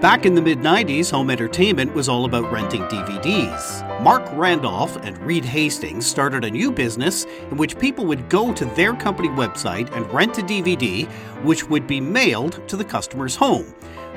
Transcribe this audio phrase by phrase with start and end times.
[0.00, 4.00] Back in the mid 90s, home entertainment was all about renting DVDs.
[4.00, 8.64] Marc Randolph and Reed Hastings started a new business in which people would go to
[8.64, 11.08] their company website and rent a DVD,
[11.42, 13.64] which would be mailed to the customer's home.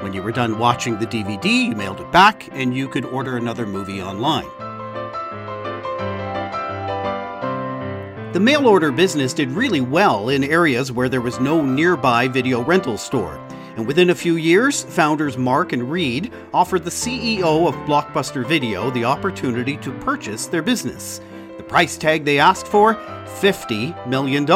[0.01, 3.37] When you were done watching the DVD, you mailed it back and you could order
[3.37, 4.45] another movie online.
[8.33, 12.63] The mail order business did really well in areas where there was no nearby video
[12.63, 13.43] rental store.
[13.81, 18.91] And within a few years, founders Marc and Reed offered the CEO of Blockbuster Video
[18.91, 21.19] the opportunity to purchase their business.
[21.57, 24.45] The price tag they asked for $50 million.
[24.45, 24.55] The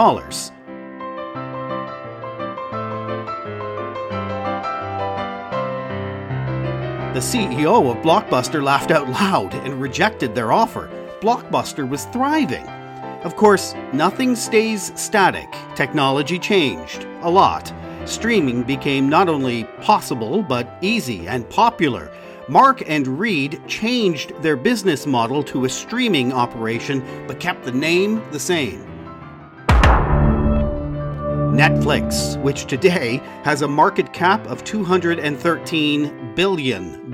[7.19, 10.87] CEO of Blockbuster laughed out loud and rejected their offer.
[11.19, 12.67] Blockbuster was thriving.
[13.23, 15.51] Of course, nothing stays static.
[15.73, 17.73] Technology changed a lot
[18.05, 22.11] streaming became not only possible, but easy and popular.
[22.47, 28.21] Marc and Reed changed their business model to a streaming operation, but kept the name
[28.31, 28.85] the same.
[31.55, 37.13] Netflix, which today has a market cap of $213 billion,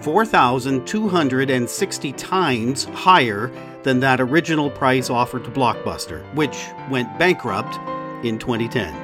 [0.00, 3.50] 4,260 times higher
[3.82, 7.76] than that original price offered to Blockbuster, which went bankrupt
[8.24, 9.03] in 2010.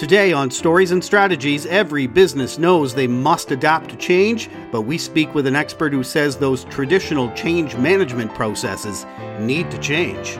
[0.00, 4.96] Today on Stories and Strategies, every business knows they must adapt to change, but we
[4.96, 9.04] speak with an expert who says those traditional change management processes
[9.40, 10.38] need to change.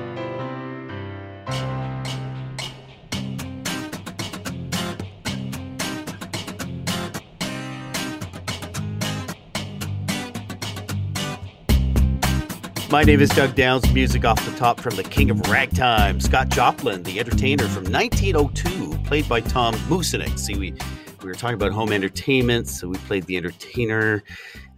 [12.91, 13.92] My name is Doug Downs.
[13.92, 18.89] Music off the top from the king of ragtime, Scott Joplin, the entertainer from 1902,
[19.11, 20.39] played by Tom Musinec.
[20.39, 20.72] See, we,
[21.20, 24.22] we were talking about home entertainment, so we played the entertainer.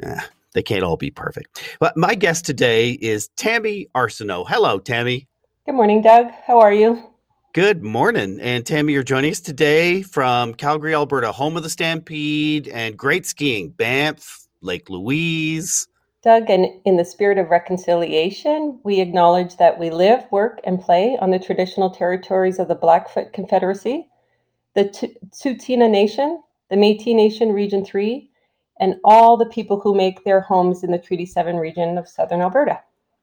[0.02, 0.20] Eh,
[0.54, 1.76] they can't all be perfect.
[1.80, 4.46] But my guest today is Tammy Arseneau.
[4.48, 5.28] Hello, Tammy.
[5.66, 6.30] Good morning, Doug.
[6.46, 7.10] How are you?
[7.52, 8.38] Good morning.
[8.40, 13.26] And Tammy, you're joining us today from Calgary, Alberta, home of the Stampede and great
[13.26, 15.88] skiing, Banff, Lake Louise.
[16.22, 21.18] Doug, and in the spirit of reconciliation, we acknowledge that we live, work, and play
[21.20, 24.08] on the traditional territories of the Blackfoot Confederacy,
[24.74, 28.28] the Tsuut'ina Nation, the Métis Nation Region 3,
[28.80, 32.40] and all the people who make their homes in the Treaty 7 region of southern
[32.40, 32.80] Alberta.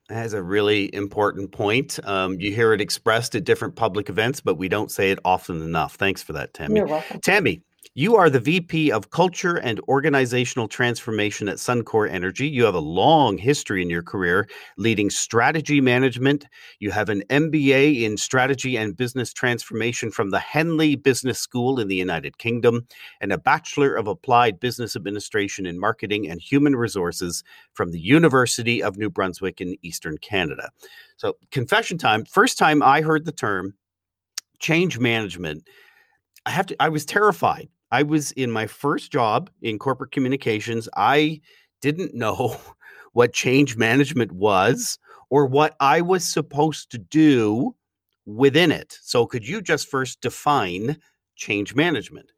[0.10, 2.00] That is a really important point.
[2.04, 5.62] Um, you hear it expressed at different public events, but we don't say it often
[5.62, 5.96] enough.
[5.96, 6.78] Thanks for that, Tammy.
[6.78, 7.20] You're welcome.
[7.22, 7.62] Tammy,
[7.96, 12.48] you are the VP of Culture and Organizational Transformation at Suncor Energy.
[12.48, 14.48] You have a long history in your career
[14.78, 16.46] leading strategy management.
[16.80, 21.88] You have an MBA in strategy and business transformation from the Henley Business School in
[21.88, 22.88] the United Kingdom
[23.22, 28.84] and a Bachelor of Applied Business Administration in Marketing and Human Resources from the University
[28.84, 30.70] of New Brunswick in Eastern Canada.
[31.18, 33.74] So, confession time first time I heard the term
[34.60, 35.68] change management.
[36.46, 40.88] I have to I was terrified I was in my first job in corporate communications.
[40.96, 41.42] I
[41.82, 42.58] didn't know
[43.14, 45.00] what change management was
[45.30, 47.76] or what I was supposed to do
[48.26, 48.98] within it.
[49.02, 50.98] So, could you just first define
[51.36, 52.32] change management?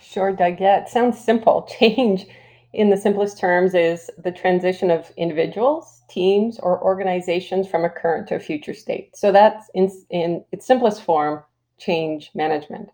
[0.00, 0.60] Sure, Doug.
[0.60, 1.68] Yeah, it sounds simple.
[1.78, 2.26] Change,
[2.72, 8.26] in the simplest terms, is the transition of individuals, teams, or organizations from a current
[8.28, 9.14] to a future state.
[9.14, 11.42] So, that's in, in its simplest form
[11.78, 12.88] change management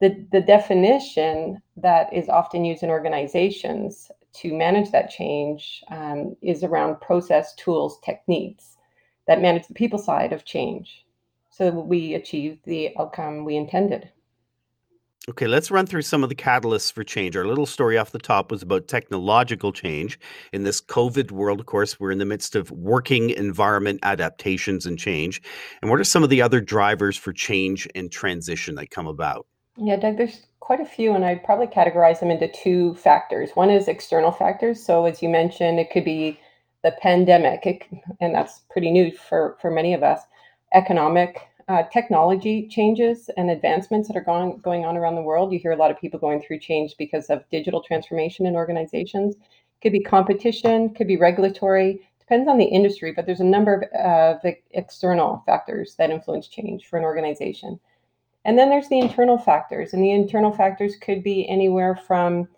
[0.00, 6.64] the, the definition that is often used in organizations to manage that change um, is
[6.64, 8.76] around process, tools, techniques
[9.26, 11.04] that manage the people side of change
[11.56, 14.10] so we achieve the outcome we intended.
[15.28, 17.36] Okay, let's run through some of the catalysts for change.
[17.36, 20.18] Our little story off the top was about technological change.
[20.52, 24.98] In this COVID world, of course, we're in the midst of working environment adaptations and
[24.98, 25.40] change.
[25.80, 29.46] And what are some of the other drivers for change and transition that come about?
[29.76, 33.50] Yeah, Doug, there's quite a few, and I'd probably categorize them into two factors.
[33.54, 34.84] One is external factors.
[34.84, 36.38] So, as you mentioned, it could be
[36.82, 37.82] the pandemic, it,
[38.20, 40.20] and that's pretty new for, for many of us.
[40.72, 45.52] Economic, uh, technology changes and advancements that are going, going on around the world.
[45.52, 49.34] You hear a lot of people going through change because of digital transformation in organizations.
[49.82, 54.44] Could be competition, could be regulatory, depends on the industry, but there's a number of
[54.44, 57.80] uh, external factors that influence change for an organization.
[58.44, 62.48] And then there's the internal factors, and the internal factors could be anywhere from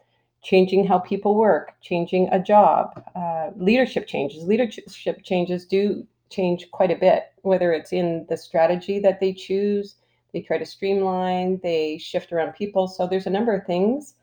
[0.43, 4.45] changing how people work, changing a job, uh, leadership changes.
[4.45, 9.97] Leadership changes do change quite a bit, whether it's in the strategy that they choose,
[10.33, 12.89] they try to streamline, they shift around people.
[12.89, 14.15] So there's a number of things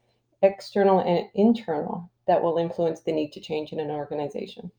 [0.42, 4.72] external and internal, that will influence the need to change in an organization.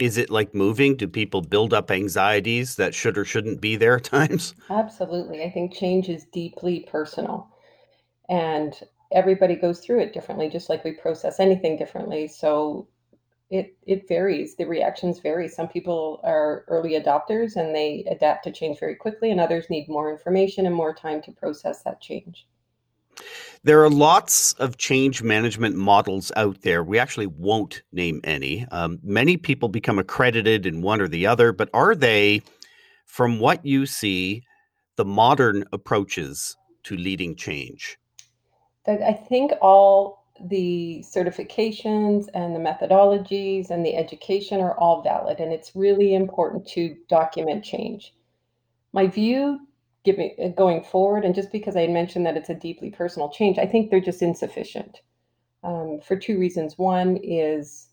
[0.00, 0.96] Is it like moving?
[0.96, 4.54] Do people build up anxieties that should or shouldn't be there at times?
[4.70, 5.42] Absolutely.
[5.42, 7.48] I think change is deeply personal.
[8.28, 8.74] And
[9.12, 12.26] everybody goes through it differently, just like we process anything differently.
[12.26, 12.88] So
[13.50, 14.56] it it varies.
[14.56, 15.48] The reactions vary.
[15.48, 19.88] Some people are early adopters and they adapt to change very quickly, and others need
[19.88, 22.46] more information and more time to process that change.
[23.62, 26.84] There are lots of change management models out there.
[26.84, 28.66] We actually won't name any.
[28.70, 32.42] Um, many people become accredited in one or the other, but are they,
[33.06, 34.42] from what you see,
[34.96, 37.98] the modern approaches to leading change?
[38.86, 45.52] I think all the certifications and the methodologies and the education are all valid, and
[45.52, 48.14] it's really important to document change.
[48.92, 49.60] My view
[50.04, 53.30] giving uh, going forward, and just because I had mentioned that it's a deeply personal
[53.30, 55.00] change, I think they're just insufficient
[55.62, 56.78] um, for two reasons.
[56.78, 57.88] One is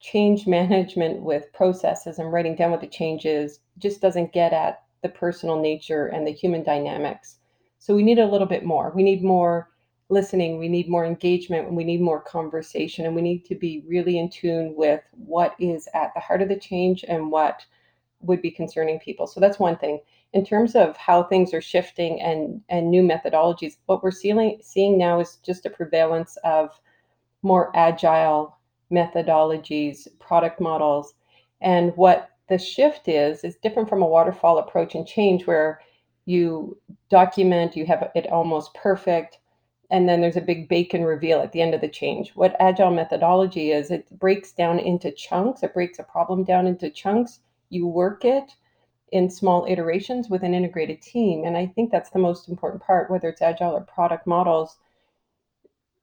[0.00, 4.82] change management with processes and writing down what the change is just doesn't get at
[5.02, 7.38] the personal nature and the human dynamics.
[7.78, 8.92] So we need a little bit more.
[8.94, 9.70] We need more
[10.08, 13.84] listening, we need more engagement, and we need more conversation, and we need to be
[13.86, 17.64] really in tune with what is at the heart of the change and what
[18.20, 19.26] would be concerning people.
[19.26, 20.00] So that's one thing.
[20.32, 24.98] In terms of how things are shifting and and new methodologies, what we're seeing seeing
[24.98, 26.78] now is just a prevalence of
[27.42, 28.56] more agile
[28.90, 31.14] methodologies, product models,
[31.60, 35.80] and what the shift is is different from a waterfall approach and change where
[36.24, 36.76] you
[37.08, 39.38] document, you have it almost perfect,
[39.90, 42.32] and then there's a big bacon reveal at the end of the change.
[42.34, 46.90] What agile methodology is, it breaks down into chunks, it breaks a problem down into
[46.90, 47.40] chunks.
[47.70, 48.52] You work it
[49.10, 51.44] in small iterations with an integrated team.
[51.44, 54.76] And I think that's the most important part, whether it's agile or product models.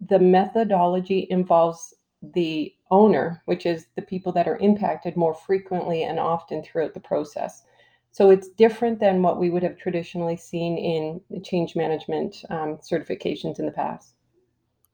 [0.02, 6.20] The methodology involves the owner, which is the people that are impacted more frequently and
[6.20, 7.64] often throughout the process.
[8.12, 13.60] So it's different than what we would have traditionally seen in change management um, certifications
[13.60, 14.15] in the past.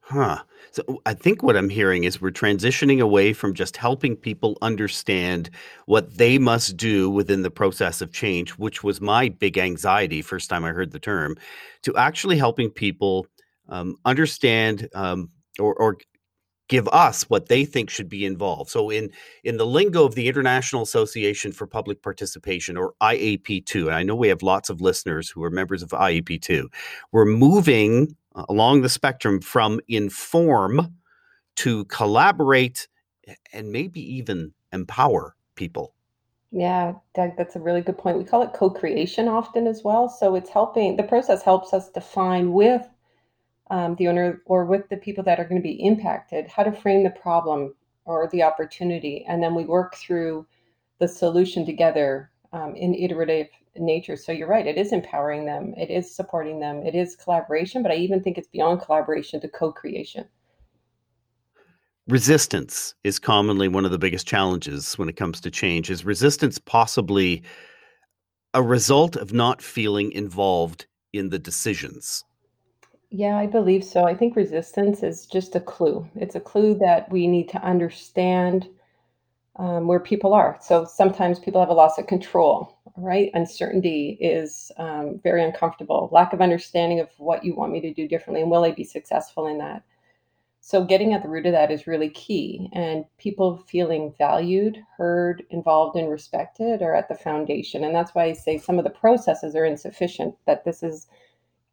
[0.02, 0.44] Huh.
[0.72, 5.50] So I think what I'm hearing is we're transitioning away from just helping people understand
[5.86, 10.50] what they must do within the process of change, which was my big anxiety first
[10.50, 11.38] time I heard the term,
[11.84, 13.28] to actually helping people
[13.70, 15.98] um, understand um, or, or
[16.68, 18.70] give us what they think should be involved.
[18.70, 19.12] So in
[19.44, 24.16] in the lingo of the International Association for Public Participation or IAP2, and I know
[24.16, 26.68] we have lots of listeners who are members of IAP2,
[27.12, 30.96] we're moving uh, along the spectrum from inform
[31.58, 32.88] to collaborate
[33.54, 35.94] and maybe even empower people.
[36.52, 38.18] Yeah, Doug, that's a really good point.
[38.18, 40.10] We call it co-creation often as well.
[40.10, 42.88] So it's helping the process helps us define with
[43.72, 46.74] um, the owner or with the people that are going to be impacted how to
[46.74, 47.74] frame the problem
[48.06, 50.46] or the opportunity and then we work through
[51.00, 55.90] the solution together um, in iterative nature so you're right it is empowering them it
[55.90, 60.26] is supporting them it is collaboration but i even think it's beyond collaboration to co-creation
[62.08, 66.60] resistance is commonly one of the biggest challenges when it comes to change is resistance
[66.60, 67.42] possibly
[68.54, 72.26] a result of not feeling involved in the decisions
[73.14, 74.06] yeah, I believe so.
[74.06, 76.08] I think resistance is just a clue.
[76.16, 78.70] It's a clue that we need to understand
[79.58, 80.58] um, where people are.
[80.62, 83.32] So sometimes people have a loss of control, right?
[83.34, 86.10] Uncertainty is um, very uncomfortable.
[86.12, 88.84] Lack of understanding of what you want me to do differently, and will I be
[88.84, 89.84] successful in that?
[90.64, 92.70] So getting at the root of that is really key.
[92.72, 97.84] And people feeling valued, heard, involved, and respected are at the foundation.
[97.84, 100.36] And that's why I say some of the processes are insufficient.
[100.46, 101.08] That this is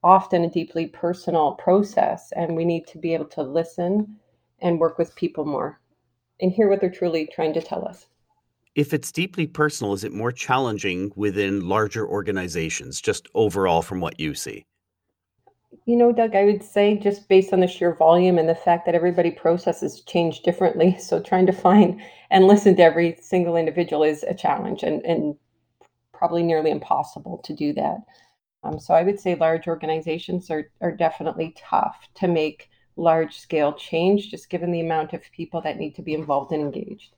[0.03, 4.17] often a deeply personal process, and we need to be able to listen
[4.61, 5.79] and work with people more
[6.41, 8.07] and hear what they're truly trying to tell us.
[8.75, 14.21] If it's deeply personal, is it more challenging within larger organizations, just overall from what
[14.21, 14.65] you see?
[15.85, 18.87] You know, Doug, I would say just based on the sheer volume and the fact
[18.87, 20.97] that everybody processes change differently.
[21.01, 25.35] So trying to find and listen to every single individual is a challenge and, and
[26.13, 27.99] probably nearly impossible to do that.
[28.65, 32.69] Um, so I would say large organizations are, are definitely tough to make
[32.99, 36.63] large scale change, just given the amount of people that need to be involved and
[36.63, 37.15] engaged.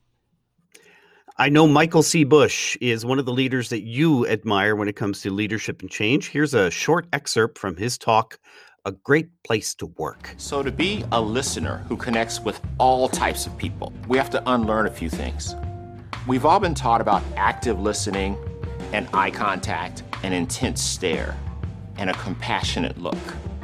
[1.38, 2.24] I know Michael C.
[2.24, 5.90] Bush is one of the leaders that you admire when it comes to leadership and
[5.90, 6.28] change.
[6.28, 8.38] Here's a short excerpt from his talk,
[8.84, 10.34] A Great Place to Work.
[10.36, 14.42] So, to be a listener who connects with all types of people, we have to
[14.52, 15.56] unlearn a few things.
[16.26, 18.36] We've all been taught about active listening
[18.92, 21.34] and eye contact, an intense stare,
[21.96, 23.16] and a compassionate look.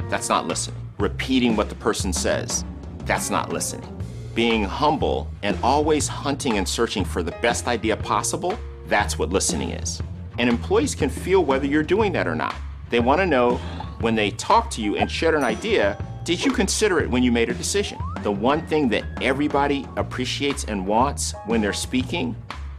[0.09, 0.86] That's not listening.
[0.97, 2.65] Repeating what the person says.
[3.05, 3.87] that's not listening.
[4.35, 9.69] Being humble and always hunting and searching for the best idea possible, that's what listening
[9.69, 10.01] is.
[10.39, 12.55] And employees can feel whether you're doing that or not.
[12.89, 13.57] They want to know
[14.01, 17.31] when they talk to you and share an idea, did you consider it when you
[17.31, 17.97] made a decision?
[18.23, 22.35] The one thing that everybody appreciates and wants when they're speaking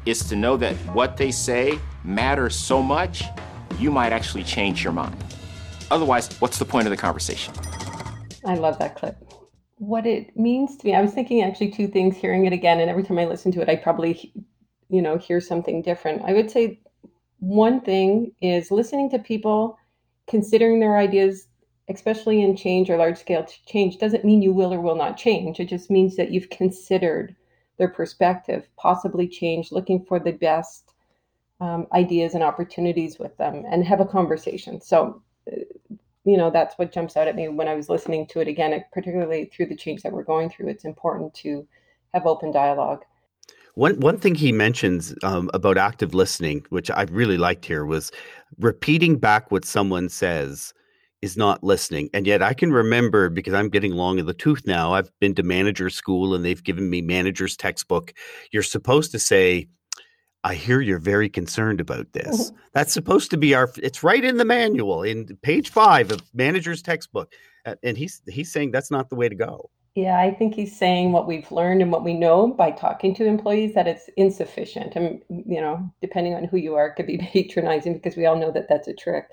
[0.07, 3.25] is to know that what they say matters so much,
[3.79, 5.17] you might actually change your mind.
[5.91, 7.55] Otherwise, what's the point of the conversation?
[8.45, 9.17] I love that clip.
[9.77, 12.91] What it means to me, I was thinking actually two things hearing it again, and
[12.91, 14.33] every time I listen to it, I probably,
[14.89, 16.23] you know, hear something different.
[16.25, 16.81] I would say
[17.39, 19.79] one thing is listening to people,
[20.27, 21.47] considering their ideas,
[21.89, 25.61] especially in change or large scale change, doesn't mean you will or will not change.
[25.61, 27.37] It just means that you've considered
[27.79, 30.93] their perspective, possibly change, looking for the best
[31.61, 34.81] um, ideas and opportunities with them, and have a conversation.
[34.81, 35.61] So, uh,
[36.25, 38.85] you know, that's what jumps out at me when I was listening to it again,
[38.93, 40.69] particularly through the change that we're going through.
[40.69, 41.67] It's important to
[42.13, 43.05] have open dialogue.
[43.75, 48.11] One one thing he mentions um, about active listening, which I really liked here, was
[48.59, 50.75] repeating back what someone says
[51.23, 52.11] is not listening.
[52.15, 54.95] And yet I can remember because I'm getting long in the tooth now.
[54.95, 58.13] I've been to manager school and they've given me manager's textbook.
[58.53, 59.69] You're supposed to say,
[60.45, 62.53] I hear you're very concerned about this.
[62.73, 66.83] That's supposed to be our it's right in the manual in page 5 of manager's
[66.83, 67.33] textbook.
[67.83, 69.69] And he's he's saying that's not the way to go.
[69.99, 73.27] Yeah, I think he's saying what we've learned and what we know by talking to
[73.27, 74.95] employees that it's insufficient.
[74.95, 78.37] And, you know, depending on who you are, it could be patronizing because we all
[78.37, 79.27] know that that's a trick,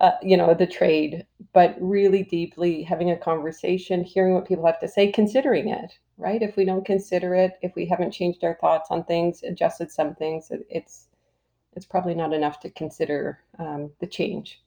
[0.00, 1.24] uh, you know, the trade.
[1.54, 6.42] But really deeply having a conversation, hearing what people have to say, considering it, right?
[6.42, 10.14] If we don't consider it, if we haven't changed our thoughts on things, adjusted some
[10.14, 11.08] things, it's
[11.76, 14.60] it's probably not enough to consider um, the change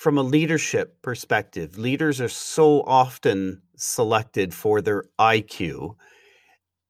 [0.00, 5.94] from a leadership perspective, leaders are so often selected for their IQ.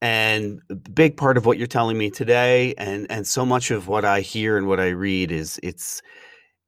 [0.00, 0.62] And
[0.94, 4.20] big part of what you're telling me today and and so much of what I
[4.20, 6.02] hear and what I read is it's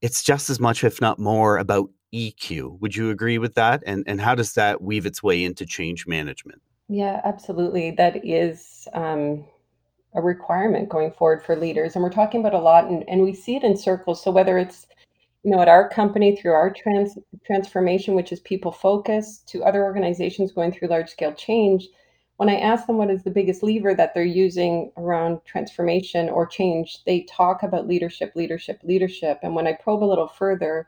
[0.00, 2.80] it's just as much if not more about EQ.
[2.80, 3.82] Would you agree with that?
[3.86, 6.60] And and how does that weave its way into change management?
[6.88, 7.92] Yeah, absolutely.
[7.92, 9.44] That is um,
[10.14, 11.94] a requirement going forward for leaders.
[11.94, 14.22] And we're talking about a lot and, and we see it in circles.
[14.22, 14.86] So whether it's
[15.42, 19.82] you know, at our company through our trans transformation, which is people focused, to other
[19.82, 21.88] organizations going through large scale change,
[22.36, 26.46] when I ask them what is the biggest lever that they're using around transformation or
[26.46, 29.40] change, they talk about leadership, leadership, leadership.
[29.42, 30.86] And when I probe a little further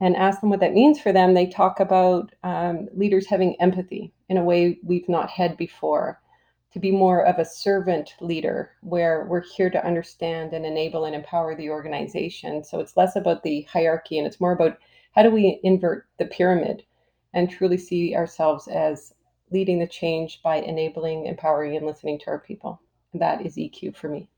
[0.00, 4.12] and ask them what that means for them, they talk about um, leaders having empathy
[4.28, 6.20] in a way we've not had before
[6.72, 11.14] to be more of a servant leader where we're here to understand and enable and
[11.14, 12.62] empower the organization.
[12.62, 14.78] So it's less about the hierarchy and it's more about
[15.14, 16.82] how do we invert the pyramid
[17.32, 19.14] and truly see ourselves as
[19.50, 22.80] leading the change by enabling, empowering, and listening to our people.
[23.14, 24.28] That is EQ for me.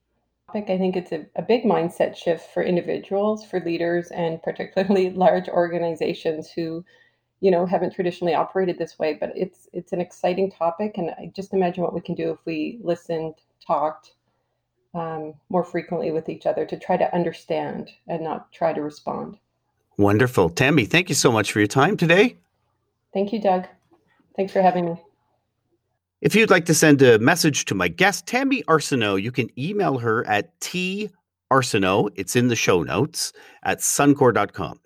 [0.54, 5.48] I think it's a, a big mindset shift for individuals, for leaders, and particularly large
[5.48, 6.84] organizations who
[7.40, 11.30] you know haven't traditionally operated this way but it's it's an exciting topic and i
[11.36, 14.14] just imagine what we can do if we listened talked
[14.94, 19.38] um, more frequently with each other to try to understand and not try to respond.
[19.96, 20.48] Wonderful.
[20.50, 22.36] Tammy thank you so much for your time today.
[23.12, 23.66] Thank you doug.
[24.36, 25.02] Thanks for having me
[26.20, 29.98] if you'd like to send a message to my guest tammy arseneau you can email
[29.98, 31.08] her at t
[31.52, 33.32] arseneau it's in the show notes
[33.62, 34.78] at suncor.com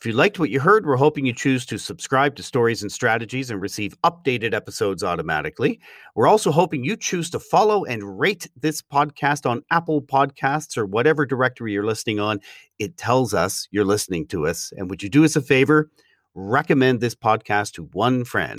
[0.00, 2.90] if you liked what you heard, we're hoping you choose to subscribe to Stories and
[2.90, 5.78] Strategies and receive updated episodes automatically.
[6.14, 10.86] We're also hoping you choose to follow and rate this podcast on Apple Podcasts or
[10.86, 12.40] whatever directory you're listening on.
[12.78, 14.72] It tells us you're listening to us.
[14.74, 15.90] And would you do us a favor?
[16.34, 18.58] Recommend this podcast to one friend.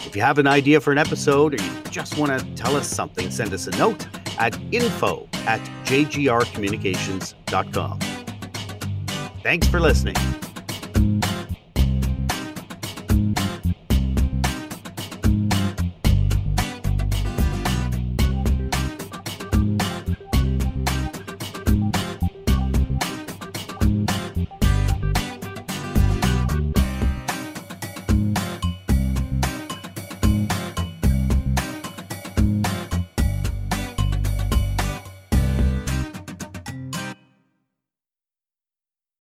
[0.00, 2.86] If you have an idea for an episode or you just want to tell us
[2.88, 4.06] something, send us a note
[4.38, 7.98] at info at jgrcommunications.com.
[9.42, 10.14] Thanks for listening.